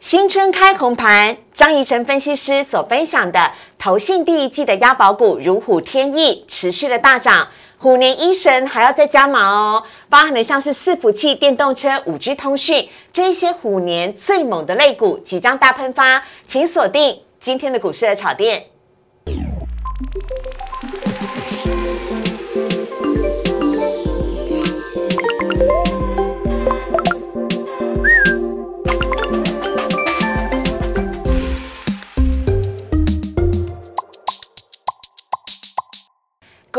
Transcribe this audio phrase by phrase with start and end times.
[0.00, 7.46] 新春开红盘，张怡晨分析师所分享的投信第一季的押宝股如虎添翼，持续的大涨。
[7.76, 18.64] 虎年一神还要再加码哦，包含的像是伺服器、电动车、五 G 通讯这些虎年最猛的类股即将大喷发，请锁定今天的股市的炒店。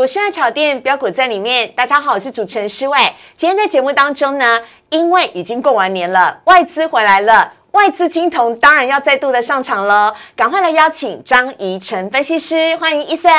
[0.02, 2.98] 股市爱炒店标股在里面，大家好，我是主持人施伟。
[3.36, 4.60] 今天在节目当中呢，
[4.90, 13.30] 因为已经过完年了，外资回来了，外资金童当然要再度的上场了，赶快来邀请张怡晨分析师，欢迎伊森。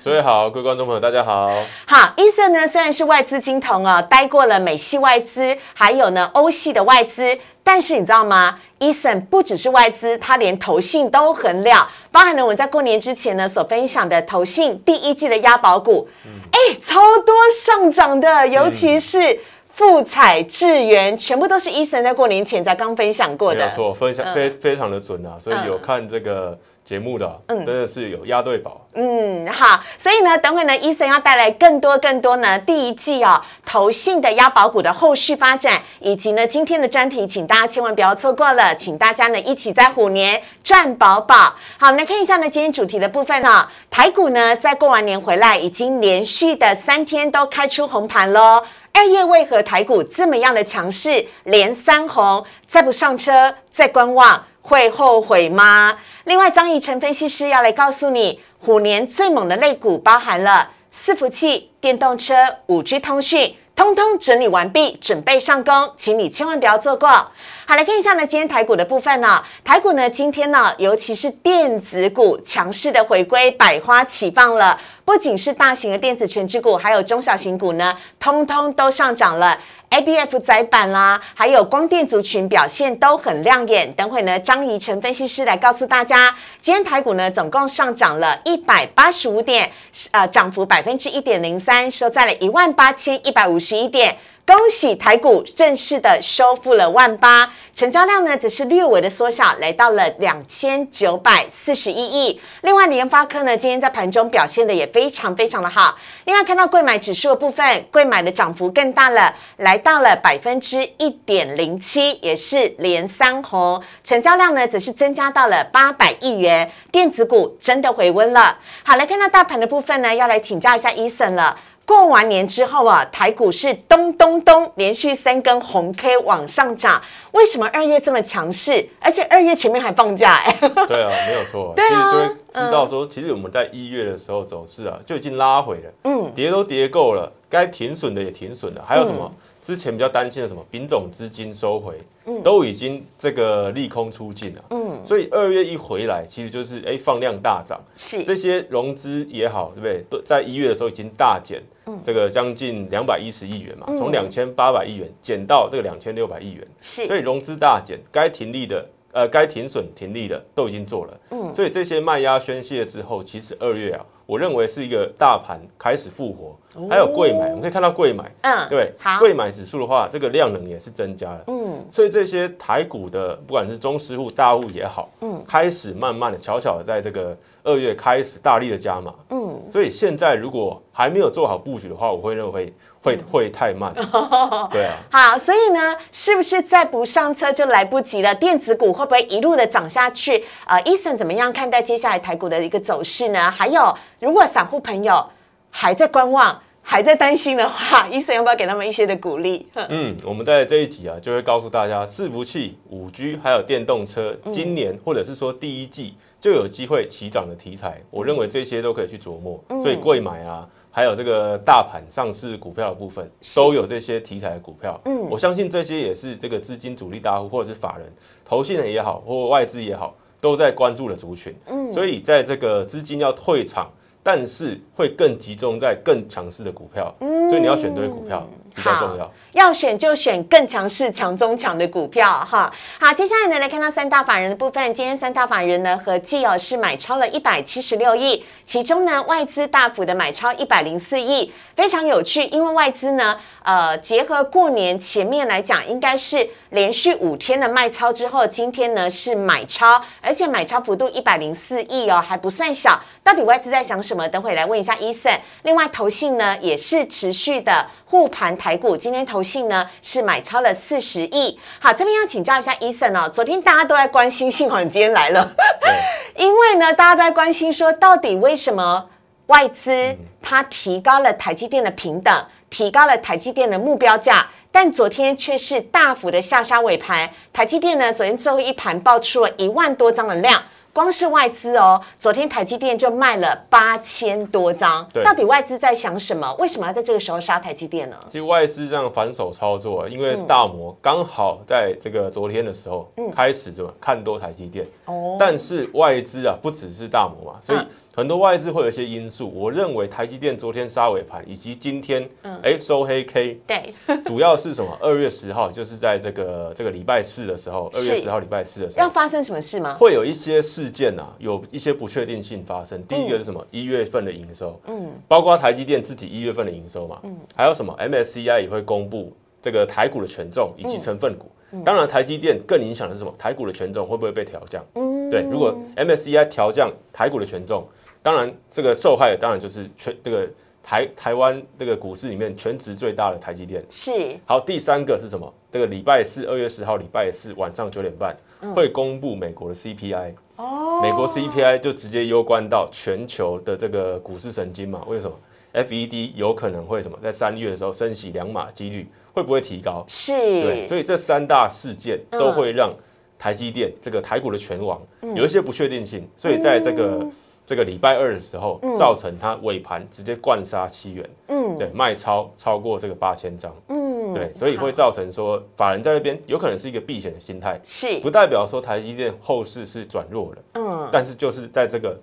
[0.00, 1.52] 所以好，各位观众朋友，大家好。
[1.86, 7.38] 好，伊森呢虽然是外资金童哦，待过了美系外资，还有呢欧系的外资。
[7.64, 8.58] 但是你知道吗？
[8.82, 16.08] 伊森不只是外资，他连投信都很了，包含了我们在过年之前呢所分享的投信第一季的押宝股，
[16.50, 19.38] 哎，超多上涨的，尤其是
[19.72, 26.58] 富彩、智源，全部都是伊森在过年前才刚分享过的，没错，分享非非常的准啊，所以有看这个。
[26.92, 41.34] 节目的，嗯，真的是有押对宝，嗯，好，所以呢，等会呢，医生要带来更多更多呢，第一季哦，投信的押宝股的后续发展，以及呢，今天的专题，请大家千万不要错过了，请大家呢一起在虎年赚宝宝。
[41.78, 48.62] 好，我们来看一下呢，今天主题的部分呢，台股呢在过完年回来，已经连续的三天都开出红盘喽。
[48.92, 55.98] 二月为何台股这么样的强势，连三红，再不上车，再观望，会后悔吗？
[56.24, 62.34] 另外，张义成分析师要来告诉你，虎年最猛的类股包含了伺服器、电动车、
[62.66, 67.08] 五 G 通讯，通通整理完毕，准备上工，请你千万不要错过。
[67.08, 79.58] 好，来看一下呢，今天台股的部分呢，台股呢今天呢，尤其是电子股强势的回归，百花齐放了，不仅是大型的电子全指股，还有中小型股呢，通通都上涨了。
[79.92, 83.92] A B F 窄板啦，还有光电族群表现都很亮眼。
[83.92, 89.70] 等会呢，张怡晨分析师来告诉大家，今天台股呢总共上涨了一百八十五点，
[90.12, 94.16] 呃，涨幅百分之一点零三，收在了一万八千一百五十一点。
[94.44, 102.40] 恭喜台股正式的收复了万八，成交量呢则是略微的缩小，来到了两千九百四十一亿。
[102.62, 105.96] 另外，联发科呢今天在盘中表现的也非常非常的好。
[106.24, 113.80] 另外，看到贵买指数的部分，贵买的涨幅更大了，来到了百分之一点零七，也是连三红。
[114.02, 118.58] 成交量呢则是增加到了八百亿元，电子股真的回温了。
[118.82, 121.56] 好，来看到大盘的部分呢，要来请教一下伊森了。
[121.84, 128.88] 过完年之后啊，台股是咚咚咚连续三根红 K 往上涨，为什么二月这么强势？
[129.00, 130.56] 而且二月前面还放假哎。
[130.86, 131.72] 对啊，没有错。
[131.76, 135.90] 对啊，就会知道说，其实我们在一月的时候走势啊，就已经拉回了。
[136.04, 139.30] 嗯，跌都跌够了，该停损的也停损了，还有什么？
[139.62, 141.94] 之前比较担心的什么品种资金收回，
[142.26, 142.42] 嗯。
[142.42, 144.64] 都已经这个利空出尽了。
[144.70, 148.24] 嗯，所以二月一回来，其实就是哎放量大涨，是。
[148.24, 150.04] 这些融资也好，对不对？
[150.10, 151.62] 都在一月的时候已经大减，
[152.04, 161.20] 这个将近两百一十亿元嘛，从两千八百亿元减到这个两千六百亿元，是，所以融资大减，该停利的呃该停损停利的都已经做了。
[161.30, 164.04] 嗯，所以这些卖压宣泄之后，其实二月啊。
[164.24, 182.72] 我认为是一个大盘开始复活，还有贵买，我们可以看到贵买，嗯，对，贵买指数的话，这个量能也是增加了，嗯，所以这些台股的不管是中实户、大户也好，嗯，开始慢慢的、悄悄的在这个二月开始大力的加码，嗯，所以现在如果还没有做好布局的话，我会认为。
[183.02, 183.92] 会会太慢，
[184.70, 184.94] 对啊。
[185.10, 188.32] 好，所以呢，是不是再不上车就来不及了？
[188.34, 190.44] 电子股会不会一路的涨下去？
[190.66, 193.50] 呃，伊森怎么样看待接下来台股的一个走势呢？
[193.50, 195.28] 还有，如果散户朋友
[195.70, 199.66] 还在观望、还在担心的话， 伊森要不要给他们一些的鼓励？
[199.74, 210.68] 嗯，我们在这一集啊，就会告诉大家，伺服器、五 G 还有电动车，今年或者是说第一季就有机会起涨的题材，我认为这些都可以去琢磨，所以贵买啊。
[210.92, 215.00] 还有这个大盘上市股票的部分，都有这些题材的股票。
[215.06, 218.06] 嗯，我相信这些也是这个资金主力大户或者是法人、
[218.44, 221.52] 投信人也好，或外资也好，都在关注的族群。
[221.66, 223.90] 嗯，所以在这个资金要退场。
[224.24, 229.28] 但是会更集中在更强势的股票，所以你要选对股票比较重要。
[229.52, 232.72] 要选就选更强势、强中强的股票哈。
[232.98, 253.00] 好，接下来呢来看到三大法人的部分，今天三大法人呢合计哦是买超了一百七十六亿，其中呢外资大幅的买超一百零四亿，非常有趣，因为外资呢呃，结合过年前面来讲，应该是连续五天的卖超之后，今天呢是买超，而且买超幅度一百零四亿哦，还不算小。
[253.22, 254.28] 到底外资在想什么？
[254.28, 255.32] 等会来问一下伊森。
[255.62, 261.58] 另外，投信呢也是持续的护盘台股，今天投信呢是买超了四十亿。
[261.80, 265.52] 好，这边要请教一下伊森哦，昨天大家都在关心，幸好你今天来了，
[266.36, 269.08] 因为呢大家都在关心说，到底为什么
[269.46, 272.46] 外资它提高了台积电的平等？
[272.70, 277.28] 提高了台积电的目标价，但昨天却是大幅的下杀尾盘。
[277.52, 280.62] 台积电呢，昨天最后一盘爆出了一万多张的量，
[280.92, 285.06] 光是外资哦，昨天台积电就卖了八千多张。
[285.24, 286.52] 到底外资在想什么？
[286.58, 288.16] 为什么要在这个时候杀台积电呢？
[288.26, 294.86] 其实外资这样反手操作，因为大摩刚好在这个昨天的时候开始就看多台积电。
[295.06, 297.78] 哦，但是外资啊，不只是大摩嘛，所以。
[298.14, 302.28] 很多外资会有一些因素，我认为台积电昨天杀尾盘，以及今天
[302.62, 304.94] 哎收黑 K，对， 主要是什么？
[305.00, 309.94] 二月十号就是在这个这个礼拜四的时候，二月十号礼拜四的时候要发生什么事吗？
[309.94, 313.02] 会有一些事件啊，有一些不确定性发生。
[313.04, 313.66] 第一个是什么？
[313.70, 319.32] 一月份的营收，嗯，包括台积电自己一月份的营收嘛，嗯，还有什么？MSCI 也会公布
[319.62, 321.50] 这个台股的权重以及成分股。
[321.82, 323.32] 当然，台积电更影响的是什么？
[323.38, 324.84] 台股的权重会不会被调降？
[324.96, 327.88] 嗯，对，如果 MSCI 调降台股的权重。
[328.22, 330.48] 当然，这个受害的当然就是全这个
[330.82, 333.84] 台台湾这个股市里面全值最大的台积电。
[333.90, 334.12] 是。
[334.46, 335.52] 好，第三个是什么？
[335.72, 338.36] 这个礼拜四，二月十号礼拜四晚上九点半
[338.74, 340.34] 会公布美国的 CPI。
[340.56, 341.00] 哦。
[341.02, 345.02] 美国 CPI 就直接攸关到全球的这个股市神经嘛？
[345.08, 345.36] 为什么
[345.74, 347.18] ？FED 有可能会什么？
[347.20, 350.04] 在三月的时候升息两码几率会不会提高？
[350.06, 350.32] 是。
[350.32, 352.94] 对，所以这三大事件都会让
[353.36, 355.00] 台积电这个台股的全网
[355.34, 357.26] 有一些不确定性，所以在这个。
[357.64, 368.18] 这个礼拜二的时候，造成它尾盘直接灌杀七元，嗯，对，卖超超过这个八千张，嗯，对，所以会造成说法人在那边有可能是一个避险的心态，是。
[368.18, 372.18] 不代表说台积电后市是转弱了，嗯，但是就是在这个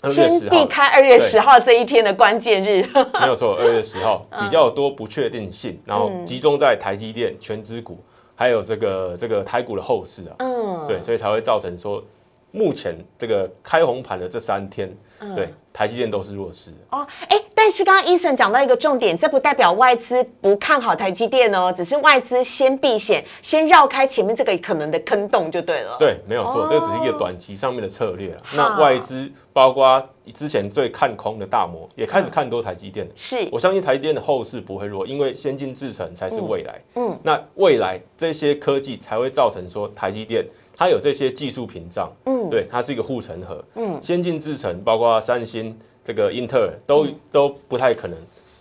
[0.00, 2.86] 二月十号避开二月十号这一天的关键日，
[3.20, 7.98] 没有错，二月十号 比较多不确定性，然后集中在台积电全资股，
[8.36, 12.00] 还有这个这个台股的后市啊，嗯，对，所以才会造成说。
[12.50, 14.90] 目前这个开红盘的这三天，
[15.36, 17.06] 对台积电都是弱势哦。
[17.28, 25.96] 哎，但是刚刚伊森讲到一个重点，这不代表外资不看好台积电哦，只是外资先避险，先绕开前面这个可能的坑洞就对了。
[25.98, 30.02] 对，没有错，这只是一个短期上面的策略那外资包括
[30.32, 33.06] 之前最看空的大摩，也开始看多台积电。
[33.14, 36.80] 是，我相信台积电的后市不会弱，因为先进制程才是未来。
[36.94, 40.44] 嗯，那未来这些科技才会造成说台积电。
[40.78, 48.16] 它有这些技术屏障，嗯，对，它是一个护城河，嗯，先进制程，包括三星、这个英特尔，都都不太可能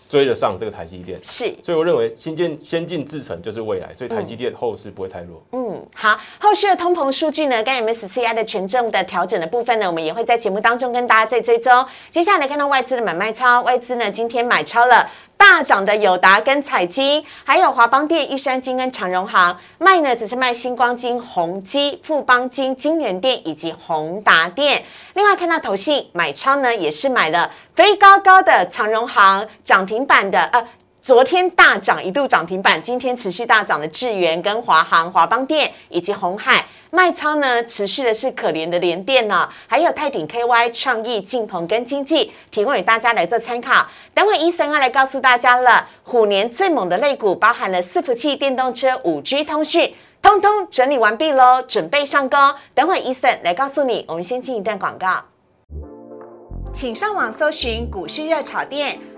[0.10, 11.86] 追得上这个台积电，是，所以我认为先进先进制程就是未来，所以台积电后市不会太弱，嗯，好，后续的通膨数据呢，跟 MSCI 的权重的调整的部分呢，我们也会在节目当中跟大家再追踪。
[12.10, 15.08] 接下来看到外资的买卖超，外资呢今天买超了。
[15.38, 24.84] 大涨的友达跟彩金，还有华邦店、玉山金跟长荣行卖呢，只是卖星光金、宏基、富邦金、金源店以及宏达店。
[25.13, 30.68] 另外看到投信买超呢，也是买了飞高高的长荣行涨停板的，呃，
[31.07, 36.65] 昨天大涨一度涨停板，今天持续大涨的智源跟华航、华邦电以及红海。
[36.89, 43.87] 卖超呢，持续的是可怜的联电呢，还有泰鼎 KY、创意、晋鹏跟经济，提供给大家来做参考。
[44.14, 52.37] 等会医生要来告诉大家了，虎年最猛的类股包含了伺服器、电动车、五 G 通讯，通通整理完毕喽，准备上钩。
[52.76, 55.23] 等会医生来告诉你，我们先进一段广告，
[56.73, 58.99] 请上网搜寻股市热炒店，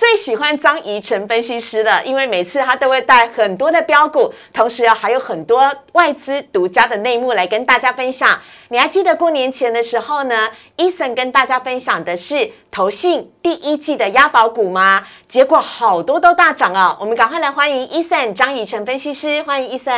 [0.00, 8.40] 最喜欢张怡晨分析师了，因为每次他都会带很多的标股，同时啊还有很多外资独家的内幕来跟大家分享。
[8.68, 10.48] 你还记得过年前的时候呢？
[10.76, 15.06] 伊森跟大家分享的是投信第一季的押宝股吗？
[15.28, 16.96] 结果好多都大涨哦！
[16.98, 19.94] 我们赶快来欢迎伊森张怡晨分析师，欢迎伊森。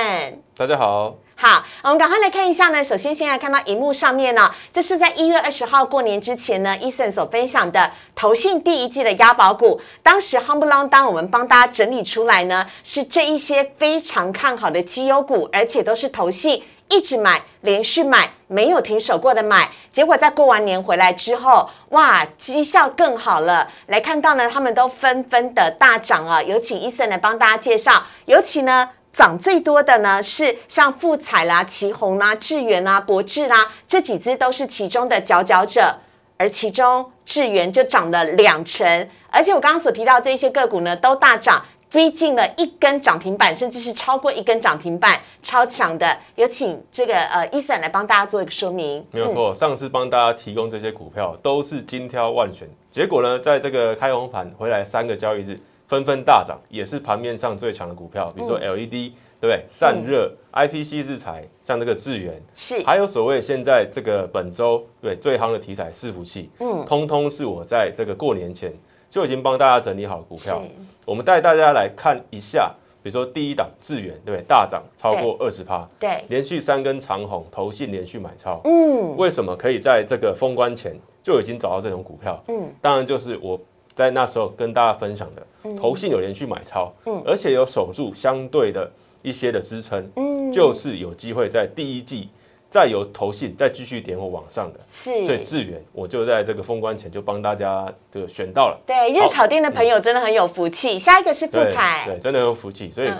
[0.56, 1.14] 大家好。
[1.42, 2.84] 好，我们赶快来看一下呢。
[2.84, 9.80] 首先，现在看到荧幕上面呢，这是在一月二十号过年之前呢，，Eason 所分享的投信第一季的押宝股。
[10.04, 19.68] 当时夯不啷当，我们帮大家整理出来呢，是这一些非常看好的绩优股，而且都是投信一直买、连续买、没有停手过的买。
[19.92, 23.68] 结果在过完年回来之后，哇，绩效更好了。
[23.88, 26.40] 来看到呢，他们都纷纷的大涨啊。
[26.40, 28.90] 有请 Eason 来帮大家介绍，尤其呢。
[29.12, 35.94] 涨最多的呢是像富彩啦、旗宏啦、智源啦、博智啦这几只都是其中的佼佼者，
[36.36, 41.62] 而其中智源就涨了两成，而且我刚刚所提到这些个股呢都大涨。
[41.92, 46.16] 逼近了一根涨停板，甚至是超过一根涨停板，超强的。
[46.36, 49.06] 有请这个呃伊森来帮大家做一个说明。
[49.10, 55.54] 没有错，上次帮大家提供这些股票都是精挑万选，结果呢，在这个开红盘回来三个交易日，
[55.92, 59.62] 纷纷大涨，也是盘面上最强的股票，比如说 LED，对不对？
[59.68, 68.72] 散热、IPC 制裁，像这个智源，是，还有所谓现在这个本周对最夯的题材伺服器，嗯，通通是我在这个过年前。
[69.10, 70.62] 就已经帮大家整理好股票，
[71.04, 72.72] 我们带大家来看一下，
[73.02, 74.42] 比如说第一档智源，对不对？
[74.48, 82.42] 大涨超过二十趴，对，连续三根长红，投信连续买超，嗯，为什么可以在这个封关前就已经找到这种股票？
[82.48, 83.60] 嗯，当然就是我
[83.94, 88.90] 在那时候跟大家分享的，投信有连续买超，嗯，而且有守住相对的
[89.22, 92.28] 一些的支撑，嗯，就是有机会在第一季。
[92.72, 98.80] 再由投信再继续点火往上的，是，所以智源我就在这个封关前就帮大家这个选到了。
[98.86, 100.98] 对，热炒店的朋友真的很有福气。
[100.98, 103.10] 下一个是富彩，对，真的有福气，所以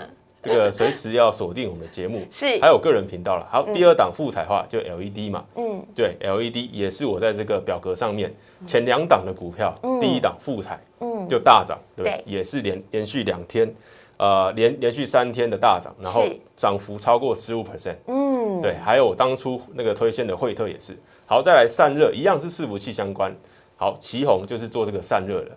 [0.43, 3.47] 这个随时要锁定我们的节目， 是，还有个人频道了。
[3.49, 8.31] 好，第二档富彩话就 LED 嘛，嗯，对，LED 也是我在这个表格上面
[8.65, 13.73] 前两档的股票，第一档富彩，嗯，就大涨，对，也是连连续两天。
[14.17, 16.23] 呃，连连续三天的大涨，然后
[16.55, 20.95] 涨幅超过十五 percent，嗯，对，还有当初那个推荐的惠特也是。
[21.25, 23.35] 好，再来散热，一样是伺服器相关。
[23.75, 25.51] 好，旗宏就是做这个散热的。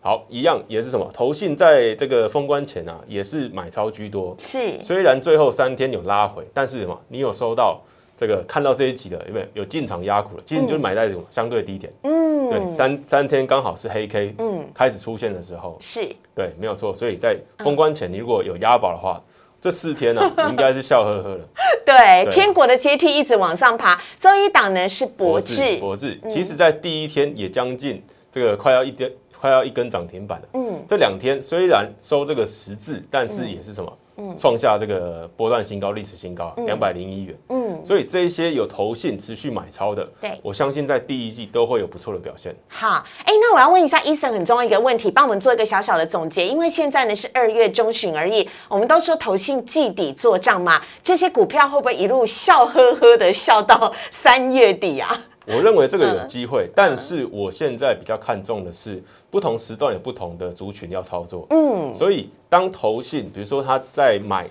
[0.00, 1.10] 好，一样也是什么？
[1.12, 4.34] 投信在这个封关前啊，也是买超居多。
[4.38, 6.98] 是，虽然最后三天有拉回，但是什么？
[7.08, 7.80] 你有收到？
[8.20, 10.42] 这个看到这一集的，有没有有进场压股了？
[10.44, 16.00] 其实你就买在这种相对低点，嗯，对，三三天刚好是黑 K，嗯，开始出现的时候，是，
[16.34, 16.92] 对，没有错。
[16.92, 19.22] 所以在封关前，你如果有押宝的话，
[19.60, 21.40] 这四天呢， 应该是笑呵呵的。
[21.86, 23.96] 对，天国的阶梯一直往上爬。
[24.18, 28.02] 周一档呢是博智，博智，其实在第一天也将近
[28.32, 29.08] 这个快要一根
[29.40, 30.48] 快要一根涨停板了。
[30.54, 33.90] 嗯，这两天虽然收这个十字，但是也是什么？
[34.20, 37.38] 嗯创下这个波段新高，历史新高两百零一元。
[37.50, 42.52] 嗯，所以这一些有投信持续买超的，对我相信在第一季都会有不错的表现。
[42.66, 46.44] 好，哎，那我要问一下医生很重要一个问题，帮我们做一个小小的总结。
[46.44, 55.16] 因为现在呢是二月中旬而已，我们都说投信季底做账嘛，这些股票会不会一路笑呵呵的笑到三月底啊？
[55.48, 61.46] 我认为这个有机会，但是我现在比较看重的是不同时段有不同的族群要操作。
[61.50, 64.46] 嗯，所以当投信，比如说他在买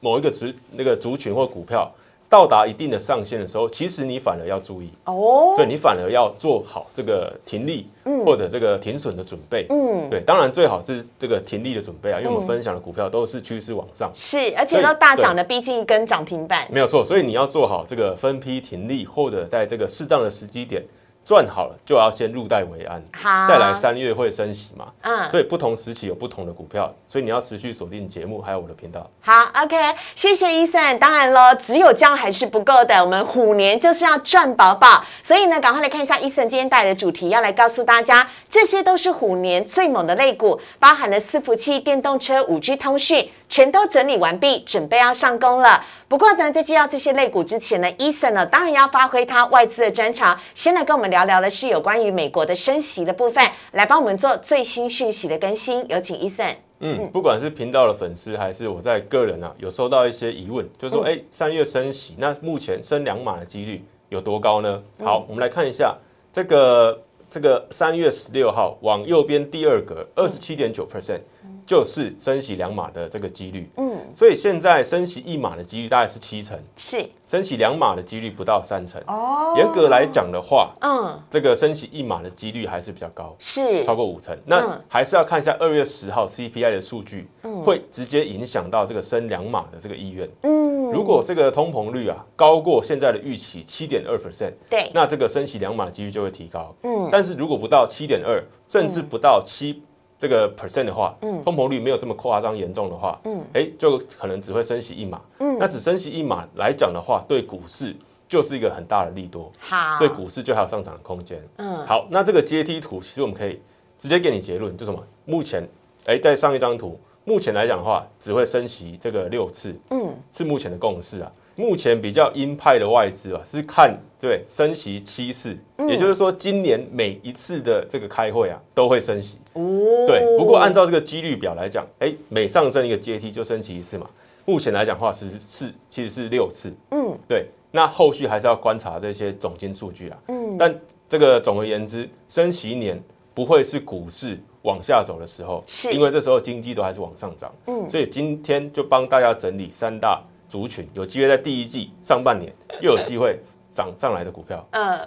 [0.00, 1.90] 某一个族那个族群或股票。
[2.28, 7.86] 到达一定的上限的时候，其实你反而要注意哦，所以你反而要做好这个停利
[8.24, 9.66] 或者这个停损的准备。
[9.70, 17.02] 嗯，对，当然最好是这个停利的准备啊，因为我们分享的股票都是趋势往上，是，而且都大涨的，逼近一根涨停板，没有错。
[17.02, 20.84] 所以你要做好这个分批停利，或者在这个适当的时机点。
[21.28, 29.06] 赚好了就要先入袋为安，好，再来三月会升息嘛，嗯，所以不同时期有不同的股票，所以你要持续锁定节目还有我的频道。
[29.20, 29.76] 好，OK，
[30.16, 30.98] 谢谢伊森。
[30.98, 43.28] 当然喽，只有这样还是不够的，我们虎年就是要赚饱饱，所以呢，赶快来看一下伊森今天带来的主题，要来告诉大家，这些都是虎年最猛的类股，包含了伺服器、电动车、五 G 通讯。
[43.48, 45.84] 全都整理完毕，准备要上工了。
[46.06, 55.86] 不过呢，在介绍这些类股之前呢，伊森呢当然要发挥他外资的专长，先来跟我们聊聊的是有关于美国的升息的部分，来帮我们做最新讯息的更新。
[55.88, 56.46] 有请伊森。
[56.80, 64.80] 嗯，不管是频道的粉丝还是我在个人啊，有收到一些疑问，就是说，哎，三月升息，那目前升两码的几率有多高呢？
[65.02, 65.96] 好，我们来看一下
[66.32, 71.20] 这个这个三月十六号往右边第二格二十七点九 percent。
[71.68, 77.06] 就是升息两码的这个几率，嗯，所以现在升息一码的几率大概是七成，是。
[77.26, 78.98] 升息两码的几率不到三成。
[79.06, 83.84] 哦，严格来讲的话，嗯，这个升息一码的几率还是比较高，是。
[83.84, 84.34] 超过五成。
[84.46, 87.28] 那还是要看一下二月十号 CPI 的数据，
[87.62, 90.26] 会直接影响到这个升两码的这个意愿。
[90.44, 96.74] 嗯，如果这个通膨率啊高过现在的预期七点二 percent，对，那这个升息两码的几率就会提高。
[96.84, 99.82] 嗯，但是如果不到七点二，甚至不到七。
[100.18, 107.94] 这个 percent 的话，嗯，通膨率没有这么夸张严重的话，嗯，哎，就可能只会升息一码，嗯，那只升息一码来讲的话，对股市
[108.26, 113.60] 就是一个很大的利多，好，所以股市就还有上涨的空间，嗯，好，那这个阶梯图其实我们可以
[113.96, 115.00] 直接给你结论，就什么？
[115.24, 115.66] 目前，
[116.06, 121.30] 哎，在上一张图，目前来讲的话，只会升息这个六次，嗯，是目前的共识啊。
[121.58, 129.38] 目前比较鹰派的外资啊，是看对升息七次，也就是说今年每一次的这个开会啊，都会升息。
[129.54, 129.60] 哦，
[130.06, 130.24] 对。
[130.38, 134.08] 不过按照这个几率表来讲，哎，每上升一个阶梯就升息一次嘛。
[134.44, 137.46] 目前来讲的话是是其实是六次，嗯，对。
[137.72, 140.56] 那后续还是要观察这些总金数据啊，嗯。
[140.56, 140.74] 但
[141.08, 143.02] 这个总而言之，升息年
[143.34, 147.90] 不会是股市往下走的时候，是因为这时候经济都还是往上涨，嗯。
[147.90, 153.38] 所以今天就帮大家整理三大族群，有机会在第一季上半年又有机会
[153.70, 154.98] 涨上来的股票，嗯。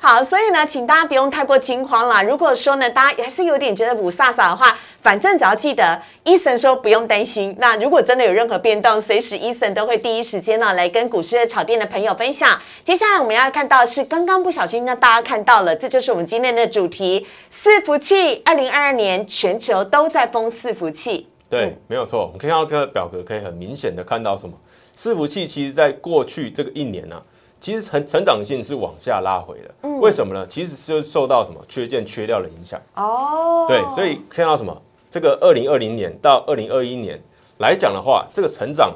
[0.00, 2.22] 好，所以呢，请大家不用太过惊慌啦。
[2.22, 7.56] 如果说呢，大家还是有点觉得不飒飒的话，反正只要记得，伊森说不用担心。
[7.58, 12.60] 那如果真的有任何变动，随时伊森都会第一时间呢来跟股市的炒店的朋友分享。
[12.84, 18.42] 接下来我们要看到的是，刚刚不小心让大家看到了，这就是我们今天的主题——四福气。
[18.44, 21.26] 二零二二年全球都在封四福气。
[21.48, 22.26] 对，没有错。
[22.26, 24.54] 我们可以看到这个表格，可以很明显的看到什么？
[24.94, 27.20] 四福气其实在过去这个一年呢。
[27.60, 30.46] 其实成成长性是往下拉回的，为什么呢？
[30.46, 33.64] 其实是受到什么缺件缺料的影响哦。
[33.66, 34.82] 对，所以看到什么？
[35.08, 37.18] 这个二零二零年到二零二一年
[37.56, 38.92] 来讲的话，这个成长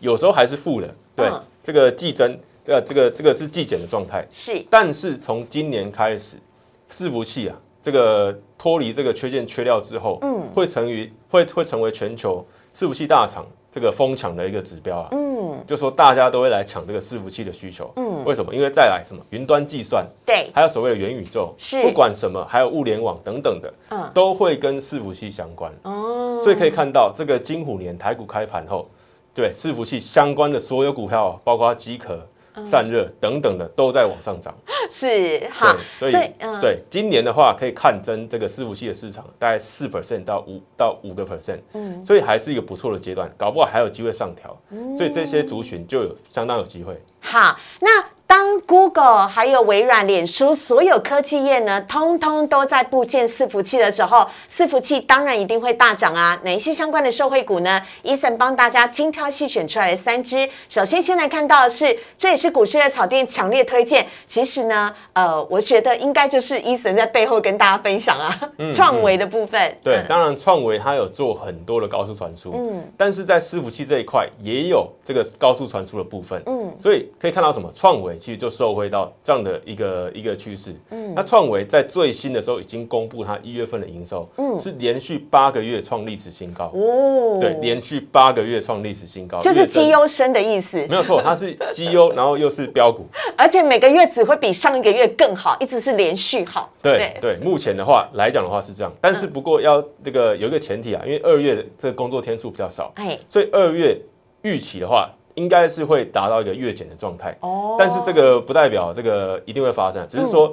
[0.00, 0.88] 有时候还是负的。
[1.14, 1.30] 对，
[1.62, 4.26] 这个季增，呃，这个这个是季减的状态。
[4.30, 6.38] 是，但是从今年开始，
[6.90, 12.42] 伺服器啊，这个脱离这个缺件缺料之后，嗯，会成于会会成为全球
[12.72, 13.44] 伺服器大厂。
[13.70, 18.54] 这个疯抢的一个指标啊，嗯，就说大家都会来抢这个伺服器的需求，嗯，为什么？
[18.54, 19.22] 因为再来什么？
[19.30, 21.82] 云端计算，对，还有所谓的元宇宙，是。
[21.82, 25.70] 不管什么，还有物联网等等的，嗯，都会跟伺服器相关。
[25.82, 26.40] 哦。
[26.42, 28.88] 所以可以看到，这个金虎年台股开盘后，
[29.34, 32.26] 对伺服器相关的所有股票，包括机壳。
[32.64, 34.54] 散热等等的都在往上涨，
[34.90, 36.12] 是好，所以
[36.60, 44.56] 对今年的话，可以看增这个伺服器的市场大概四 percent 到五到五个 percent，嗯，所以还是一个不错的阶段，搞不好还有机会上调，
[44.96, 47.00] 所以这些族群就有相当有机会。
[47.20, 48.04] 好，那。
[48.28, 56.38] 当 Google 还有微软、脸书所有科技业呢，通通都在部件伺服器的时候，伺服器当然一定会大涨啊！
[56.44, 60.46] 哪一些相关的受惠股呢？Eason 帮大家精挑细选出来的三只。
[60.68, 64.06] 首先，先来看到的是，这也是股市的草店强烈推荐。
[64.26, 68.38] 其实呢，呃，我觉得应该就是 Eason 在背后跟大家分享啊，
[68.74, 69.74] 创维的部分。
[69.82, 78.17] 对，当然创维它有做很多的高速传输，嗯，但是在伺服器这一块也有这个高速传输的部分，嗯，所以可以看到什么创维。
[78.18, 80.74] 其实就受惠到这样的一个一个趋势。
[80.90, 86.64] 嗯，那创维在最新的时候已经公布它一月份的营收，嗯，是连续八个月创历史新高。
[86.74, 90.84] 哦，对，连续八个月创历史新高，就是绩优生的意思。
[90.88, 93.06] 没有错，它是绩优，然后又是标股，
[93.38, 96.70] 而且每个月只会比上一个月更好，一直是连续好。
[96.82, 103.98] 对对，目前的话来讲的话是这样，但是不过要这个有一个前提啊，因为二月这个工作天数比较少，哎，所以二月
[104.42, 105.08] 预期的话。
[105.38, 110.52] 应该是会达到一个月减的状态，哦，但是这个不代表这个一定会发生，只是说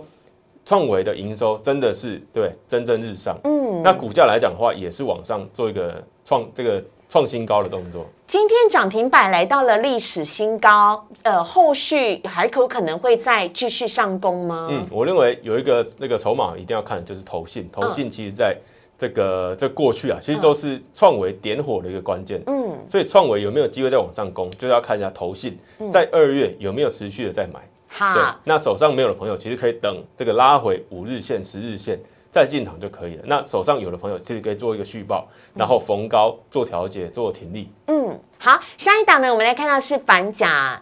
[0.63, 8.05] 创维的营收真的是对蒸蒸日上，嗯，那股价来讲的话，也是往上做一个创这个创新高的动作。
[8.27, 14.67] 今天涨停板来到了历史新高，呃，后续还可可能会再继续上攻吗？
[14.69, 18.55] 嗯，我认为有一个那个筹码一定要看，就是投信，投信其实在。
[18.97, 22.41] 这个这过去啊，其实都是创维点火的一个关键。
[22.47, 25.57] 嗯，所以创维有没有机会再往上攻，就是要看一下投信
[25.91, 27.59] 在二月有没有持续的在买。
[27.87, 33.23] 好，那手上没有的朋友，其实可以等这个拉回五日线、十日线再进场就可以了。
[33.25, 37.69] 那手上有的朋友，其实可以做一个续报，然后逢高做调节、做停利。
[37.87, 40.81] 嗯，好，下一档呢，我们来看到是反甲。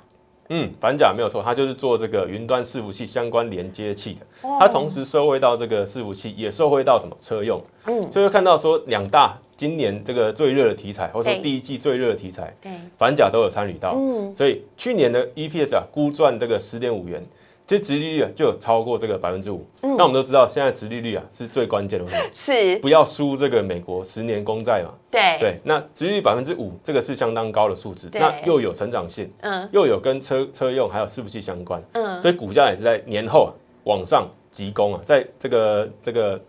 [0.50, 4.22] 嗯，反甲没有错，它就是做这个云端伺服器相关连接器的。
[4.60, 7.62] 它同时收回到这个伺服器，也收回到什么车用？
[7.86, 13.96] 嗯，所以看到说两大今年这个最热的题材，或者说第一季最热的题材，对，反甲都有参与到。
[13.96, 17.24] 嗯，所以去年的 EPS 啊，估赚这个十点五元。
[17.66, 22.78] 其实殖利率啊就有超过这个百分之五，那我们都知道现在殖利率啊是最关键的，是。
[22.80, 24.94] 不要输这个美国十年公债嘛？
[25.10, 25.38] 对。
[25.40, 33.52] 对，那殖利率百分之五，这个是相当高的数字，那又有成长性，嗯，又有跟车车用还有伺服器相关，嗯，所以股价也是在年后啊
[33.86, 36.40] 往上急攻啊，在这个这个。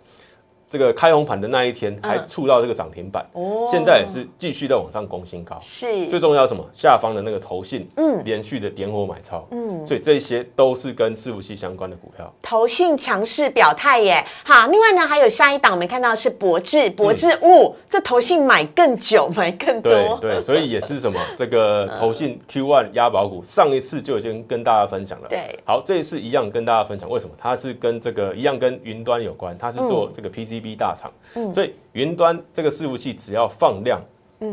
[0.74, 5.56] 这个开红盘的那一天还触到这个涨停板，哦，现在也是继续在往上攻新高。
[5.62, 6.68] 是，最重要什么？
[6.72, 12.34] 下方的那个投信，嗯，连续的点火买超，嗯，所以这些都是跟伺服器相关的股票。
[12.42, 21.20] 投信强势表态耶，好，另外呢还有下一档，我们看到是博智，博智物，这投信买更久，买更多，对对，所以也是什么？
[21.36, 25.28] 这个 投信 Q one 押宝股，上一次就已经跟大家分享了。
[25.28, 27.32] 对，好，这一次一样跟大家分享，为什么？
[27.38, 30.63] 它是跟这个一样跟云端有关，它是做这个 PC。
[30.64, 31.12] B 大厂，
[31.52, 34.00] 所以云端这个伺服器只要放量，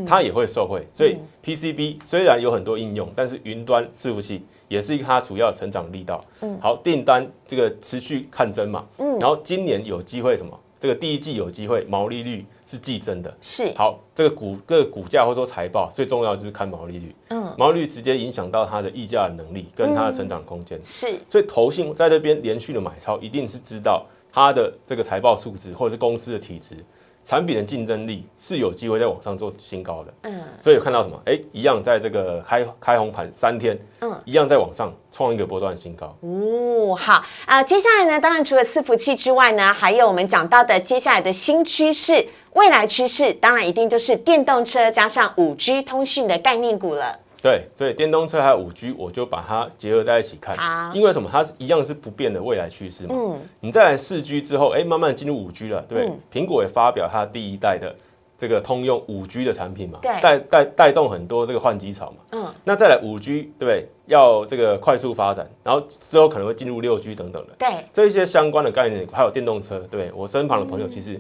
[0.05, 0.85] 它也会受惠。
[0.93, 6.21] 所以 PCB 虽然有很多应用，但是云端伺服器也是它主要成长力道。
[6.59, 8.85] 好，订单这个持续看增嘛，
[9.21, 10.59] 然后今年有机会什么？
[10.81, 13.31] 这个第一季有机会毛利率是季增的。
[13.39, 13.71] 是。
[13.75, 20.79] 好，这个股这个股价或者说财报最重要就是看毛利率，嗯，毛利率直接影响到它的溢价能力跟它的成长空间。
[20.83, 21.15] 是。
[21.29, 26.75] 所以投信在这边连续的买超，一定是知道它的这个财报数字或者是公司的体质、
[27.23, 30.13] 产品的竞争力是有机会在往上做新高的。
[30.23, 31.19] 嗯所以有看到什么？
[31.25, 36.15] 哎，一样在这个开开红盘三天，嗯一样在往上创一个波段新高。
[36.21, 47.19] 哦，好啊、接下来呢，当然除了伺服器之外呢，还有我们讲到的接下来的新趋势、未来趋势，当然一定就是电动车加上五 G 通讯的概念股了。
[47.41, 50.93] 对，所以电动车还有五 G，我就把它结合在一起看好。
[50.93, 51.27] 因为什么？
[51.31, 53.15] 它是一样是不变的未来趋势嘛。
[53.17, 56.41] 嗯你再来四 G 之后，哎，慢慢进入五 G 了，对不对？
[56.41, 57.95] 苹果也发表它第一代的
[58.37, 62.17] 这个通用五 G 的产品嘛，对带带带动很多这个换机潮嘛。
[62.31, 63.87] 嗯，那再来五 G，对不对？
[64.07, 67.53] 要这个快速发展，然后之后可能会进入六 G 等等的。
[67.57, 70.11] 对，这些相关的概念，还有电动车，对？
[70.13, 71.19] 我身旁的朋友其实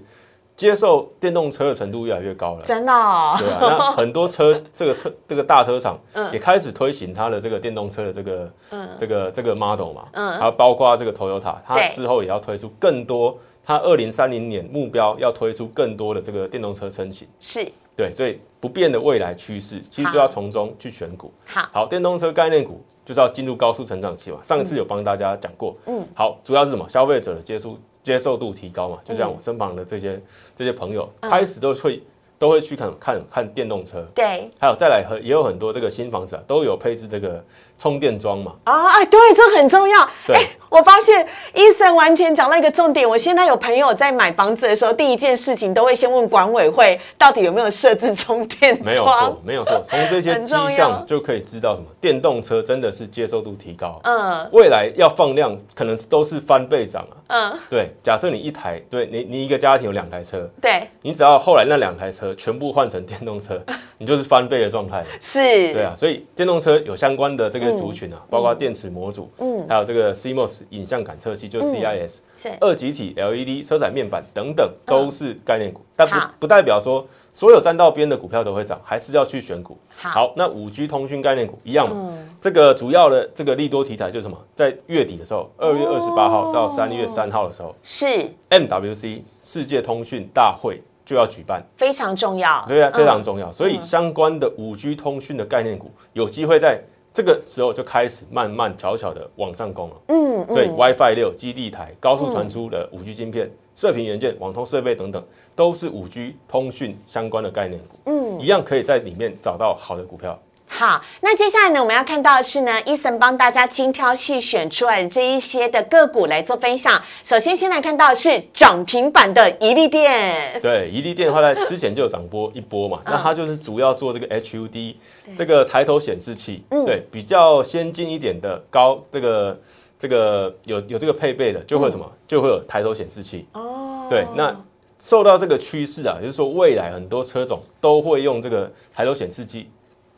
[0.61, 2.61] 接受电动车的程度越来越高了。
[2.63, 6.31] 真的、哦，对啊，那很多车 这个车这个大车厂嗯。
[6.31, 8.51] 也开始推行它的这个电动车的这个
[8.95, 10.37] 这个这个 model 嘛，嗯。
[10.37, 17.27] 还有包括这个 Toyota，它之后也要推出更多，它二零三零年目标要推出更多的这个电动车车型。
[17.39, 17.67] 是。
[17.95, 21.33] 对，所以不变的未来趋势，其实就要从中去选股。
[21.45, 24.37] 好，好，电动车概念股就是要进入高速成长期嘛。
[24.43, 26.87] 上一次有帮大家讲过，嗯，好，主要是什么？
[26.87, 30.21] 消费者的接触接受度提高嘛，就像我身旁的这些
[30.55, 31.29] 这些朋友，嗯。
[31.29, 32.01] 开始都会
[32.39, 37.43] 都会去看看看电动车，对，还有再来和也有很多这个新房子啊，都有配置这个
[37.81, 38.53] 充电桩嘛。
[38.65, 40.07] 啊，哎，对，这很重要。
[40.27, 43.09] 对哎，我发现医生完全讲到一个重点。
[43.09, 53.99] 我现在有朋友在买房子的时候，第一件事情都会先问管委会到底有没有设置充电桩没有错。，没有错，从这些迹象就可以知道什么，电动车真的是接受度提高。
[54.03, 57.17] 嗯未来要放量，可能都是翻倍涨啊。
[57.33, 63.59] 嗯，对，假设你一台，对你你一个家庭有两台车，对，你只要后来那两台车全部换成电动车，
[63.97, 65.03] 你就是翻倍的状态。
[65.19, 65.39] 是，
[65.73, 69.65] 对啊，所以电动车有相关的这个族群啊，包括电池模组，嗯。
[69.67, 72.49] 还有这个 CMOS 影像感测器，就 CIS，、是。
[72.59, 79.77] 二极体 LED 车载面板等等都是概念股，但不不代表说所有沾到边的股票都会涨，还是要去选股。
[79.97, 80.33] 好。
[80.35, 82.29] 那五 G 通讯概念股一样嘛，嗯。
[82.41, 84.37] 这个主要的这个利多题材就是什么？
[84.55, 88.05] 在月底的时候，二月二十八号到三月三号的时候是
[88.49, 91.63] ，MWC 世界通讯大会就要举办。
[91.77, 92.65] 非常重要。
[92.67, 93.23] 对啊，非常嗯。
[93.23, 93.51] 重要。
[93.51, 96.81] 所以相关的五 G 通讯的概念股，有机会在
[97.13, 99.95] 这个时候就开始慢慢悄悄的往上攻了。
[100.07, 105.23] 嗯所以 WiFi 六基地台、高速传输的五 G 晶片、射频元件、网通设备等等，
[105.55, 107.97] 都是五 G 通讯相关的概念股。
[108.05, 110.39] 嗯，一样可以在里面找到好的股票。
[110.73, 116.99] 好，那接下来呢，我们要看到的是呢，伊森帮大家精挑细选出来的这一些的个股来做分享。
[117.25, 124.95] 首先，先来看到的是涨停板的宜利店，对，宜利电的话，呢之前就有涨波一波嘛，那它就是主要做这个 HUD
[125.37, 129.59] 这个抬头显示器，对，比较先进一点的高这个
[129.99, 133.45] 这个有有这个配备的，就会什么，就会有抬头显示器。
[133.51, 134.55] 哦，对，那
[134.97, 139.69] 受到这个趋势啊，就是说未来很多车种都会用这个抬头显示器，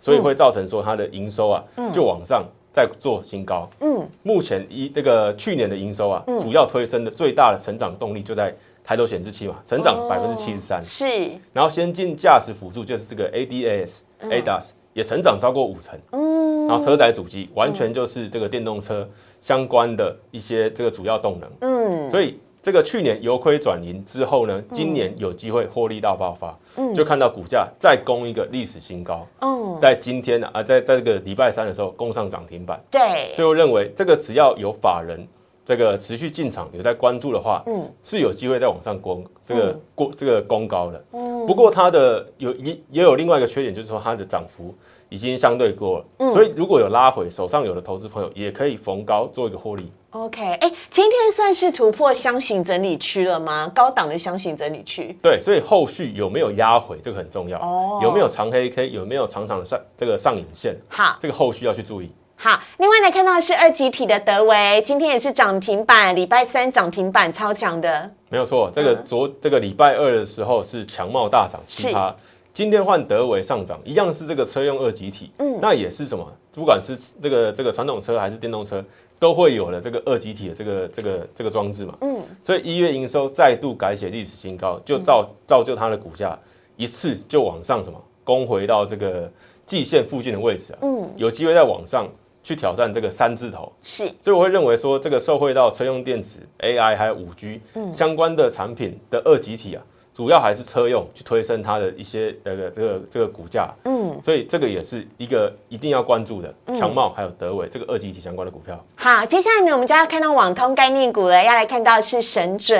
[0.03, 1.63] 所以会造成说它的营收啊
[1.93, 3.69] 就往上再做新高。
[3.79, 10.77] 嗯，目前一这个去年的营收啊，主要推升的最大的成长动力就在抬头显示器嘛，成长百分之七十三。
[10.81, 11.05] 是
[11.53, 15.97] 然后先进驾驶辅助就是这个 ADAS、ADAS 也成长超过五成。
[16.11, 19.07] 嗯然后车载主机完全就是这个电动车
[19.41, 21.49] 相关的一些这个主要动能。
[21.61, 26.57] 嗯所以这个去年由亏转盈之后呢，今年有机会获利大爆发，
[26.95, 35.27] 就看到股价再攻一个历史新高，嗯，在今天呢啊，在在这个礼拜三的时候攻上涨停板，对，所以我认为这个只要有法人
[35.65, 37.85] 这个持续进场有在关注的话，嗯。
[38.01, 41.03] 是有机会再往上攻这个过这个攻高的。
[41.45, 44.73] 不过它的有也也有另外一个缺点，就是说它的涨幅
[45.09, 49.91] 已经相对过了，所以如果有拉回，手上有的投资朋友也可以逢高做一个获利。
[50.13, 53.71] OK，哎，今天算是突破箱型整理区了吗？
[53.73, 57.57] 高档的箱型整理区，对，所以后续有没有压回，这个很重要。
[57.57, 61.17] 哦有没有长黑 K，有没有长长的上这个上影线，好。
[61.19, 62.11] 这个后续要去注意。
[62.35, 72.15] 好，另外来看到的是二级体的德维，今天也是涨停板，礼拜三涨停板超强的，没有错，这个昨这个礼拜二的时候是强茂大涨是七趴，
[72.53, 76.31] 今天换德维上涨，一样是这个车用二级体，嗯，那也是什么？
[76.53, 78.83] 不管是这个这个传统车还是电动车，
[79.23, 86.37] 都会有了这个二级体的这个这个这个装置嘛，嗯，所以一月营收再度改写历史新高，就造造就它的股价
[86.75, 89.31] 一次就往上什么攻回到这个
[89.65, 92.05] 季线附近的位置啊，嗯，有机会再往上
[92.43, 97.61] 去挑战这个三字头，是，所以我会认为说，这个受惠到车用电子、AI 还有五 G
[97.93, 99.81] 相关的产品的二级体啊，
[100.13, 108.79] 主要还是车用去推升它的一些这个这个这个股价，嗯，所以这个也是一个一定要关注的，强茂还有德伟这个二级体相关的股票。
[108.95, 112.79] 好，接下来呢，我们就要看到网通概念股了，要来看到是神准，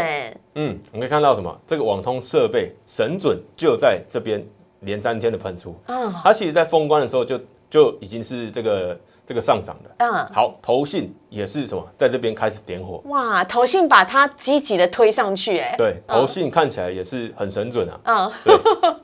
[0.56, 1.60] 嗯，我们可以看到什么？
[1.65, 4.46] 这个网通设备神准就在这边
[4.82, 8.98] 连三天的喷出，嗯，它其实在封关的时候就就已经是这个。
[9.25, 18.55] 这个上涨的，嗯，好，投信也是什么，在这边开始点火，哇，投信把它积极的推上去，哎，对，投信看起来也是很神准啊，嗯，对，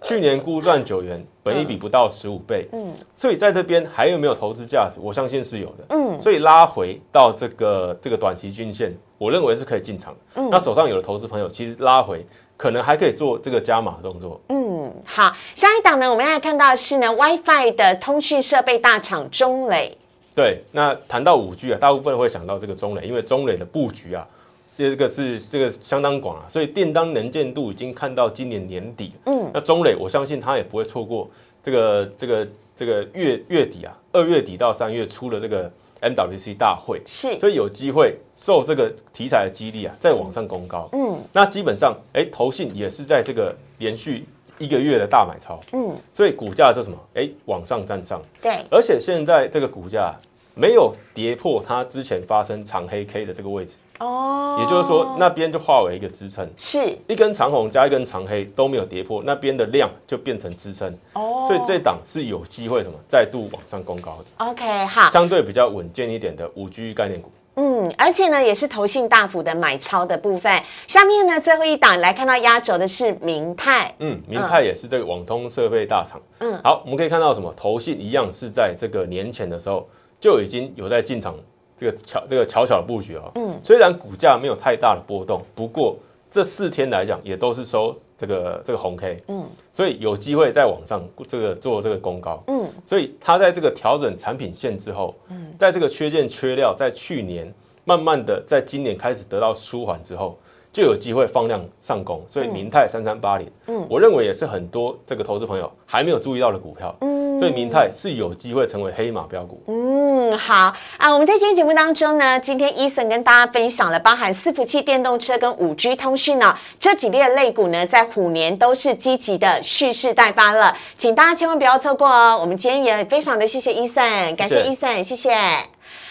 [0.04, 5.00] 去年估赚九元，本一比不到十五倍，嗯，所以在这边还有没有投资价值？
[5.02, 12.28] 我相信是有的，嗯，所以拉回到这个这个短期均线，我认为是可以进场，嗯，那手上有的投资朋友，其实拉回
[12.58, 19.98] 可能还可以做这个加码动作，嗯，好，下一档呢，我们要看到是呢 WiFi 的通讯设备大厂中磊。
[20.36, 24.26] 对，那谈到五 G 啊，大部分会想到这个中磊，因为中磊的布局啊，
[24.74, 29.12] 这个是这个相当广啊，所以电当能见度已经看到今年年底。
[29.26, 31.30] 嗯，那中磊我相信他也不会错过
[31.62, 35.70] 这个这个这个月月底啊，二月底到三月初的这个
[36.02, 40.88] MWC 大会，是，所以有机会受这个题材的激励啊，在往上攻高。
[40.94, 44.26] 嗯，那基本上，哎，投信也是在这个连续。
[44.60, 46.98] 一个月的大买超，嗯，所以股价就什么？
[47.16, 50.14] 哎，往上站上，对，而且现在这个股价
[50.54, 56.98] 没有跌破它之前发生长黑 K 的这个位置，哦，也就是说那边就化为一个支撑，是。
[57.08, 67.32] 一根长红加一根长黑都没有跌破，那边的量就变成支撑，哦，所以这档是有机会什么再度往上攻高的，OK，好，相对比较稳健一点的五 G 概念股。
[67.56, 70.52] 嗯，而且呢，也是投信大幅的买超的部分。
[70.88, 73.94] 下面呢，最后一档来看到压轴的是明泰。
[74.00, 76.22] 嗯，明泰也是这个网通设备大厂。
[76.40, 77.54] 嗯，好，我们可以看到什么？
[77.58, 79.86] 投信一样是在这个年前的时候
[80.20, 81.36] 就已经有在进场
[81.78, 83.32] 这个巧这个巧巧的布局哦。
[83.36, 85.98] 嗯，虽然股价没有太大的波动，不过
[86.32, 89.24] 这四天来讲也都是收这个这个红 K。
[89.28, 92.44] 嗯，所以有机会在网上这个做这个攻高。
[92.48, 95.16] 嗯，所以它在这个调整产品线之后。
[95.58, 100.38] 在这个缺件缺料，在去年慢慢的，在今年开始得到舒缓之后，
[100.72, 102.24] 就有机会放量上攻。
[102.28, 106.96] 所以明泰三三八零，嗯，我认为也是很多这个投资朋友还没有注意到的股票。
[107.02, 109.62] 嗯，所以明泰是有机会成为黑马标股。
[109.68, 122.38] 嗯，好啊，我们在今天节目当中呢，今天伊森跟大家分享了包含伺服器、电动车跟五 G 通讯呢这几列类股呢，在虎年都是积极的蓄势待发了，请大家千万不要错过哦。
[122.40, 125.34] 我们今天也非常的谢谢伊森，感谢伊森，谢谢。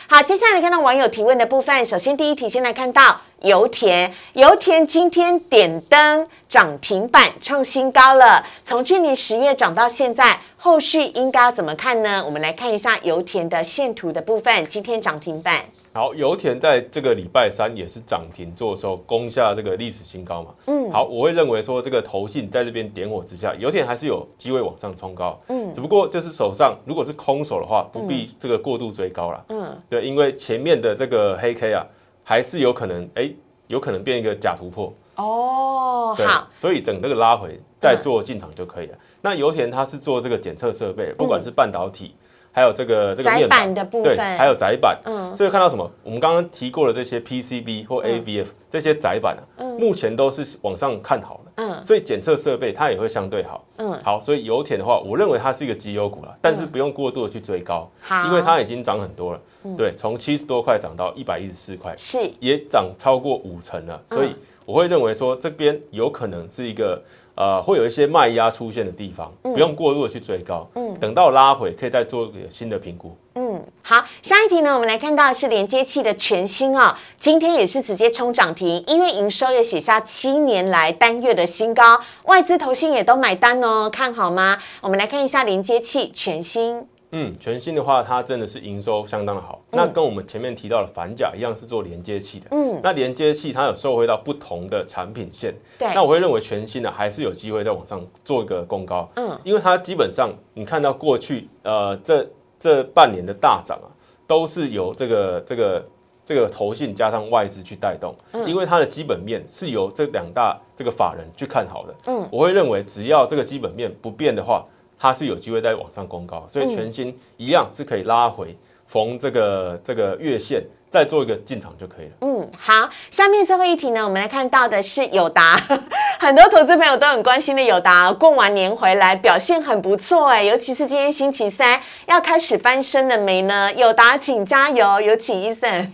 [0.08, 1.84] 好，接下来看到网友提问的部分。
[1.84, 12.22] 首先，第一题先来看到油田，油田今天点灯涨停板创新高了，从去年十月涨到现在，后续应该怎么看呢？
[12.24, 15.60] 我们来看一下油田的线图的部分，今天涨停板。
[15.92, 20.50] 好，油田在这个礼拜三也是涨停做收，攻下这个历史新高嘛。
[20.66, 25.40] 嗯，好，我会认为说这个投信在这边点火之下，油田还是有机会往上冲高。
[25.48, 29.44] 嗯，只不过就是手上如果是空手的话，不必这个过度追高了。
[29.48, 31.84] 嗯，对，因为前面的这个黑 K 啊，
[32.28, 33.32] 还是有可能哎，
[33.68, 34.92] 有可能变一个假突破。
[35.16, 38.98] 哦，好，所以整这个拉回再做进场就可以了。
[39.22, 42.14] 那油田它是做这个检测设备，不管是半导体。
[42.52, 45.90] 还有这个这个面板的部分，对，还有窄板，嗯，所以看到什么？
[46.02, 59.40] 我们刚刚提过的这些 PCB 或 ABF 这些窄板啊，嗯，目前都是往上看好的，嗯，所以检测设备它也会相对好，嗯，好，所以油田的话，我认为它是一个绩优股了，但是不用过度的去追高，好，因为它已经涨很多了，
[59.76, 67.02] 对，从七十多块涨到一百一十四块，是，也涨超过五成了，所以我会认为说这边有可能是一个。
[67.38, 73.16] 呃，会有一些卖压出现的地方，不用过度的去追高，嗯，等到拉回可以再做新的评估。
[73.36, 84.58] 嗯，好，下一题呢，我们来看到是连接器的全新哦，今天也是直接冲涨停，因为营收也写下七年来单月的新高，外资投信也都买单哦，看好吗？
[84.80, 86.88] 我们来看一下连接器全新。
[87.12, 89.62] 嗯，全新的话，它真的是营收相当的好。
[89.70, 92.48] 那跟我们前面提到的反甲一样，是做连接器的。
[92.50, 95.54] 嗯，那连接器它有受惠到不同的产品线。
[95.78, 99.08] 对，那我会认为全新的还是有机会在往上做一个攻高。
[99.16, 103.88] 嗯，因为它基本上你看到过去呃这这半年的大涨啊，
[104.26, 105.84] 都是由这个这个
[106.26, 108.14] 这个投信加上外资去带动。
[108.32, 111.94] 嗯，因为它的基本面是由这两大这个法人去看好的。
[112.08, 114.62] 嗯，我会认为只要这个基本面不变的话。
[114.98, 118.56] 它是有机会在往上攻高，所以全新一样是可以拉回
[118.86, 122.12] 逢这个这个月线再做一个进场就可以了。
[122.22, 125.60] 嗯，好，下面最后一题呢，我们来看到的是友达，
[126.18, 133.72] 很多投资朋友都很关心的友达，过完年回来表现很不错哎，尤其是今天星期三要开始翻身了没呢？
[133.74, 135.92] 友达，请加油，有请医生。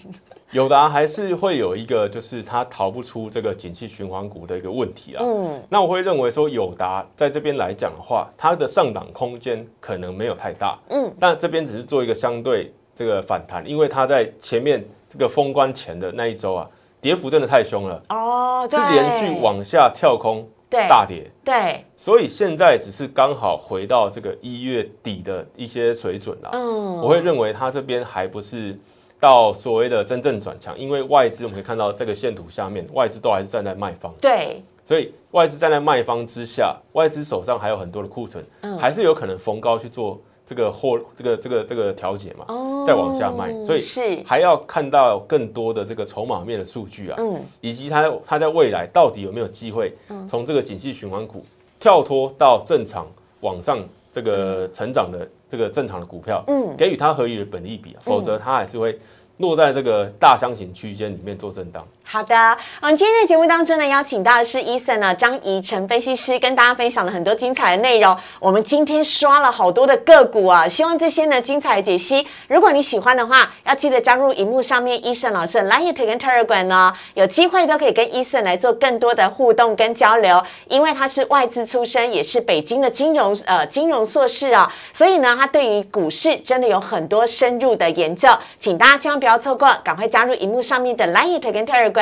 [0.55, 5.21] 友达还是会有一个，就是它逃不出这个景气循环股的一个问题啊。
[5.21, 10.79] 嗯，那我会认为说，友达在这边来讲的话，它的上档空间可能没有太大。
[10.91, 18.01] 嗯，但这边只是做一个相对这个反弹，因为它在前面这个封关前的那一周啊，跌幅真的太凶了。
[18.11, 21.29] 哦，是连续往下跳空，对，大跌。
[21.45, 26.51] 对，所以现在只是刚好回到这个一月底的一些水准啊。
[26.53, 28.79] 嗯，我会认为它这边还不是。
[29.25, 34.13] 到所谓的真正转强，因为外资我们可以看到这个线图下面，外资都还是站在卖方。
[34.21, 38.45] 对，所以外资站在卖方之下，外资手上还有很多的库存，
[38.79, 42.45] 还是有可能逢高去做这个货，这个这个这个调节嘛，
[42.87, 43.51] 再往下卖。
[43.65, 44.23] 所以是。
[44.27, 49.95] 还要看到更多的这个筹码面的数据啊，嗯，以及它它在未来到底有没有机会
[50.29, 51.43] 从这个景气循环股
[51.81, 53.07] 跳脱到正常
[53.41, 53.79] 往上
[54.13, 58.99] 这个成长的这个正常的股票，嗯，给予它合理的本利比，否则它还是会。
[59.39, 61.85] 落在这个大箱型区间里面做震荡。
[62.07, 68.17] 好的，我们今天的节目当中呢，邀请到的是 Eason 呢张怡晨分析师，跟大家分享了很多精彩的内容。
[68.39, 80.41] 我们今天刷了好多的个股啊，希望这些呢精彩的解析，如果你喜欢的话，要记得加入荧幕上面 Eason 老师的 Line 跟 Telegram 呢，有机会都可以跟 Eason 来做更多的互动跟交流。
[80.69, 88.29] 因为他是外资出身，也是北京的金融呃金融硕士啊，所以呢，他对于股市真的有很多深入的研究，
[88.61, 91.94] 请大家千万不要错过，赶快加入荧幕上面的 Line 跟 Telegram。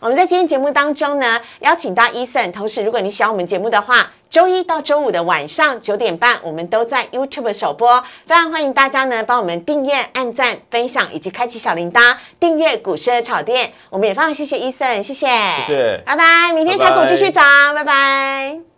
[0.00, 2.52] 我们在今天节目当中呢，邀请到 Eason。
[2.52, 8.02] 同时，如果你喜欢我们节目的话，周一到周五的晚上九点半，我们都在 YouTube 首播。
[8.26, 13.72] 非常欢迎大家呢，帮我们订阅、按赞、分享以及开启小铃铛，订阅股市的炒店。
[13.90, 16.52] 我们也非常谢谢 Eason，谢谢，谢谢，拜拜。
[16.52, 18.69] 明天台股继续涨，拜拜。